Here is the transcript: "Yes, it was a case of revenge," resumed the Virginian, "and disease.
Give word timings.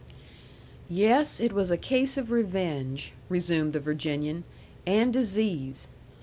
"Yes, 0.89 1.39
it 1.39 1.53
was 1.53 1.69
a 1.69 1.77
case 1.77 2.17
of 2.17 2.31
revenge," 2.31 3.13
resumed 3.29 3.73
the 3.73 3.79
Virginian, 3.79 4.45
"and 4.83 5.13
disease. 5.13 5.87